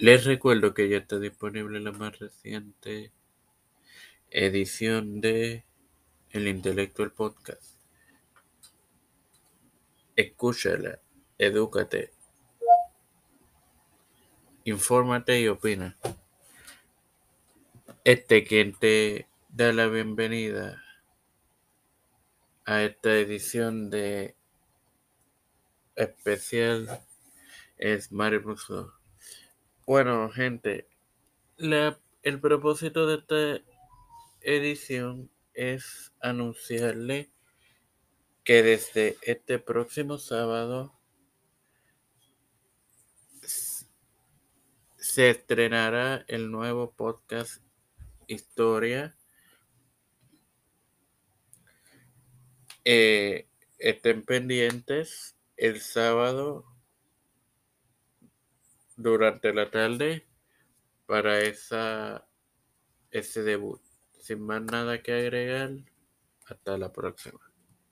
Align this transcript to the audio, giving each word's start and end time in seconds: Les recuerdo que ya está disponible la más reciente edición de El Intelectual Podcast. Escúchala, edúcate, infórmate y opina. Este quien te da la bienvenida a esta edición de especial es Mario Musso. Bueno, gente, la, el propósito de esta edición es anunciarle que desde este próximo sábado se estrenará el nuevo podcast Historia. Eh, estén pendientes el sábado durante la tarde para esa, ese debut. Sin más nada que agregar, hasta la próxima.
Les 0.00 0.24
recuerdo 0.24 0.74
que 0.74 0.88
ya 0.88 0.98
está 0.98 1.18
disponible 1.18 1.80
la 1.80 1.90
más 1.90 2.20
reciente 2.20 3.10
edición 4.30 5.20
de 5.20 5.64
El 6.30 6.46
Intelectual 6.46 7.10
Podcast. 7.10 7.80
Escúchala, 10.14 11.00
edúcate, 11.36 12.12
infórmate 14.62 15.40
y 15.40 15.48
opina. 15.48 15.96
Este 18.04 18.44
quien 18.44 18.74
te 18.74 19.26
da 19.48 19.72
la 19.72 19.88
bienvenida 19.88 20.80
a 22.64 22.84
esta 22.84 23.16
edición 23.16 23.90
de 23.90 24.36
especial 25.96 27.04
es 27.78 28.12
Mario 28.12 28.42
Musso. 28.42 28.97
Bueno, 29.88 30.28
gente, 30.28 30.86
la, 31.56 31.98
el 32.22 32.40
propósito 32.42 33.06
de 33.06 33.14
esta 33.20 33.64
edición 34.42 35.30
es 35.54 36.12
anunciarle 36.20 37.32
que 38.44 38.62
desde 38.62 39.16
este 39.22 39.58
próximo 39.58 40.18
sábado 40.18 40.92
se 44.98 45.30
estrenará 45.30 46.22
el 46.28 46.50
nuevo 46.50 46.92
podcast 46.92 47.62
Historia. 48.26 49.16
Eh, 52.84 53.48
estén 53.78 54.22
pendientes 54.22 55.34
el 55.56 55.80
sábado 55.80 56.77
durante 58.98 59.54
la 59.54 59.70
tarde 59.70 60.26
para 61.06 61.40
esa, 61.40 62.28
ese 63.10 63.42
debut. 63.42 63.80
Sin 64.18 64.42
más 64.42 64.62
nada 64.62 65.02
que 65.02 65.12
agregar, 65.12 65.70
hasta 66.46 66.76
la 66.76 66.92
próxima. 66.92 67.47